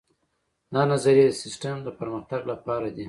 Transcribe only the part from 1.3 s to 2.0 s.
سیسټم د